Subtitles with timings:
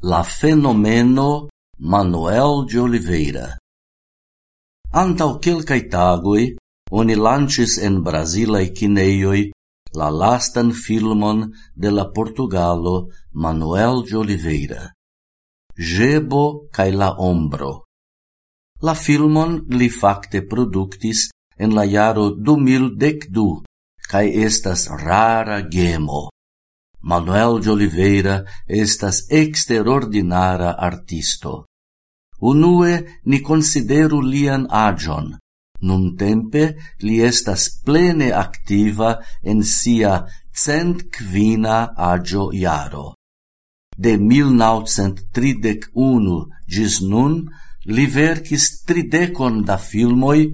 [0.00, 1.48] la fenomeno
[1.80, 3.58] Manuel de Oliveira.
[4.92, 6.54] Antau quelcae tagoi,
[6.90, 9.50] oni lancis en Brasilae cineioi
[9.98, 14.94] la lastan filmon de la Portugalo Manuel de Oliveira.
[15.74, 17.84] Gebo cae la ombro.
[18.82, 21.28] La filmon li facte productis
[21.58, 23.66] en la jaro 2012,
[24.06, 26.28] cae estas rara gemo.
[27.02, 31.66] Manuel de Oliveira estas exterordinara artisto.
[32.40, 35.38] Unue ni consideru lian agion.
[35.80, 36.76] Nun tempe
[37.06, 43.14] li estas plene activa en sia cent quina agio iaro.
[43.96, 47.48] De 1931 gis nun
[47.94, 50.52] li verkis tridecon da filmoi,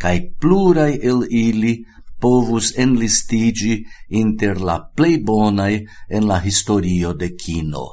[0.00, 1.84] cae plurai el ili
[2.26, 3.74] povus enlistigi
[4.20, 5.74] inter la plei bonai
[6.16, 7.84] en la historio de kino.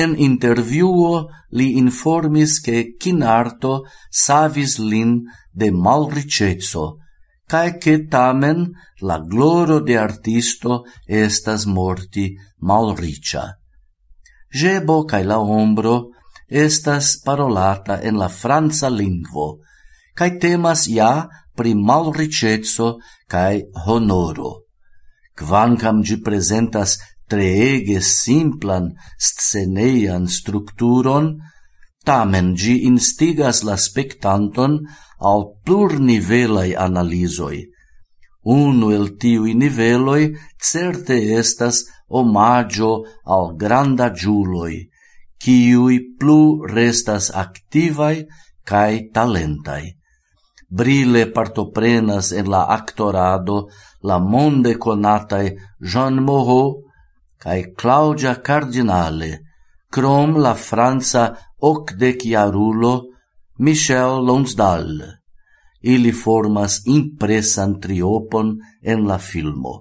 [0.00, 1.12] En interviuo
[1.56, 3.72] li informis che kinarto
[4.24, 5.12] savis lin
[5.60, 6.84] de malricezzo,
[7.50, 8.58] cae che tamen
[9.08, 12.26] la gloro de artisto estas morti
[12.68, 13.44] malricia.
[14.60, 15.94] Gebo cae la ombro
[16.66, 19.48] estas parolata en la franca lingvo,
[20.18, 21.12] cae temas ja
[21.56, 22.98] pri malricezzo
[23.30, 24.52] cae honoro.
[25.38, 26.98] Quancam gi presentas
[27.30, 31.26] treege simplan sceneian structuron,
[32.06, 34.72] tamen gi instigas la spectanton
[35.30, 37.58] al plurnivelai analizoi.
[38.44, 40.24] Uno el tiui niveloi
[40.60, 41.76] certe estas
[42.20, 42.92] omaggio
[43.24, 44.84] al granda giuloi,
[45.40, 48.26] quiui plu restas activai
[48.68, 49.84] cae talentai
[50.78, 53.68] brile partoprenas en la actorado
[54.02, 56.82] la monde conatae Jean Moreau
[57.38, 59.30] cae Claudia Cardinale,
[59.90, 61.24] crom la franca
[61.60, 62.92] ocdeciarulo
[63.58, 65.20] Michel Lonsdal.
[65.92, 69.74] Ili formas impresan triopon en la filmo.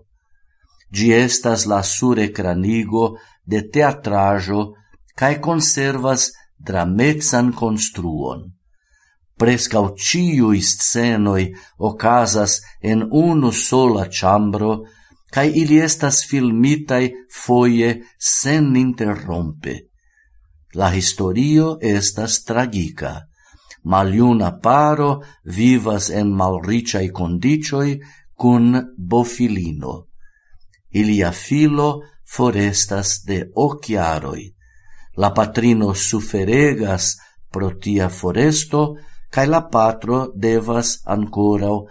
[0.92, 3.16] Gi estas la surecranigo
[3.48, 4.74] de teatrajo
[5.16, 8.52] cae conservas drametsan construon
[9.38, 14.84] prescau ciui scenoi ocasas en unu sola chambro,
[15.34, 19.76] cae ili estas filmitai foie sen interrompe.
[20.74, 23.28] La historio estas tragica.
[23.84, 28.00] Maliuna paro vivas en malriciai condicioi
[28.36, 30.08] cun bofilino.
[30.94, 34.54] Ilia filo forestas de ociaroi.
[35.18, 37.18] La patrino suferegas
[37.52, 38.96] pro tia foresto,
[39.34, 41.88] cae la patro devas ancorau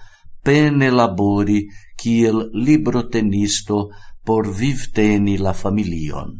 [0.47, 1.61] pene labori
[1.99, 3.79] kiel librotenisto
[4.25, 6.37] por vivteni la familion.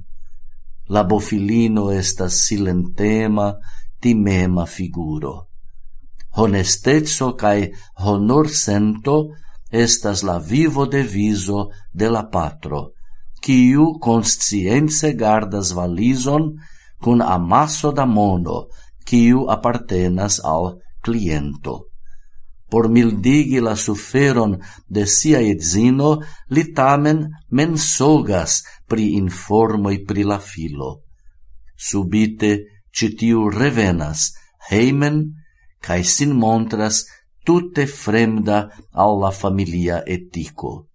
[0.95, 3.55] La bofilino estas silentema,
[4.01, 5.49] timema figuro.
[6.37, 9.17] Honestezzo cae honor sento
[9.71, 12.93] estas la vivo deviso de la patro,
[13.43, 16.53] quiu conscience gardas valison
[17.03, 18.69] cun amasso da mono,
[19.05, 21.93] quiu appartenas al cliento.
[22.71, 24.57] Por mildigi la suferon
[24.89, 26.23] de sia edzino,
[26.55, 31.03] li tamen mensogas pri informoi pri la filo.
[31.77, 32.53] Subite
[32.97, 34.31] citiu revenas
[34.71, 35.35] heimen,
[35.85, 37.05] cae sin montras
[37.45, 40.89] tutte fremda alla familia etico.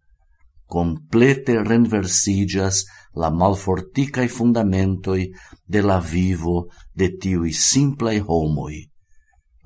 [0.65, 5.29] Complete renversigas la malforticae fundamentoi
[5.65, 8.85] de la vivo de tiui simplei homoi.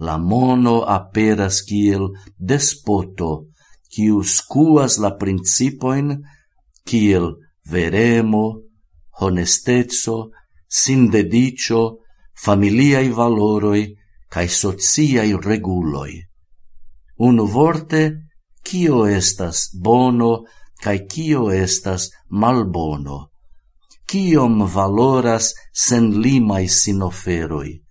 [0.01, 2.07] La mono aperas kiel
[2.37, 3.31] despoto,
[3.93, 6.15] kiu skuas la principoin
[6.87, 7.35] kiel
[7.69, 8.45] veremo,
[9.21, 10.31] honestezzo,
[10.67, 11.81] sindedicio,
[12.33, 13.83] familiai valoroi,
[14.31, 16.15] cae sociai reguloi.
[17.27, 18.01] Unu vorte,
[18.63, 20.31] kio estas bono,
[20.81, 23.27] cae kio estas malbono.
[24.09, 27.90] Kiom valoras sen limai sinoferoi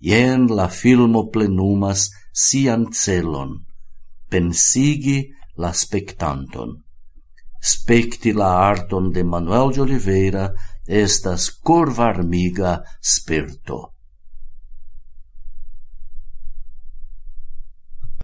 [0.00, 3.64] jen la filmo plenumas sian celon,
[4.28, 6.82] pensigi la spectanton.
[7.60, 10.50] Specti la arton de Manuel de Oliveira
[10.86, 13.95] estas corvarmiga sperto.